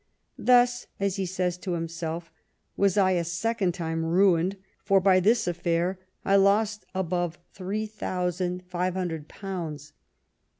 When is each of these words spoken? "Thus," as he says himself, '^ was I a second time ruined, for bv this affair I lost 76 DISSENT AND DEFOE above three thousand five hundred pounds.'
"Thus," 0.55 0.87
as 0.99 1.17
he 1.17 1.27
says 1.27 1.63
himself, 1.63 2.25
'^ 2.31 2.33
was 2.75 2.97
I 2.97 3.11
a 3.11 3.23
second 3.23 3.75
time 3.75 4.03
ruined, 4.03 4.57
for 4.83 4.99
bv 4.99 5.21
this 5.21 5.45
affair 5.47 5.99
I 6.25 6.37
lost 6.37 6.87
76 6.93 6.93
DISSENT 6.93 6.95
AND 6.95 7.05
DEFOE 7.05 7.07
above 7.09 7.37
three 7.53 7.85
thousand 7.85 8.63
five 8.63 8.93
hundred 8.95 9.27
pounds.' 9.27 9.93